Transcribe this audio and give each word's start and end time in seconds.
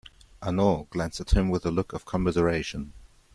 Hanaud 0.41 0.89
glanced 0.89 1.19
at 1.21 1.29
him 1.29 1.49
with 1.49 1.63
a 1.63 1.69
look 1.69 1.93
of 1.93 2.05
commiseration. 2.05 2.91